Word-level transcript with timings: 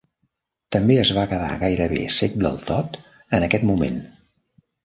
També 0.75 0.95
es 1.01 1.11
va 1.17 1.25
quedar 1.33 1.51
gairebé 1.65 2.01
cec 2.17 2.39
del 2.47 2.59
tot 2.73 2.99
en 3.39 3.49
aquest 3.49 3.69
moment. 3.73 4.05